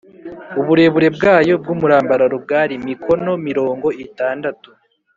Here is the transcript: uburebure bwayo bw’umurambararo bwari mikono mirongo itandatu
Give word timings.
uburebure 0.59 1.07
bwayo 1.15 1.53
bw’umurambararo 1.61 2.35
bwari 2.45 2.73
mikono 2.87 3.31
mirongo 3.47 3.87
itandatu 4.05 4.69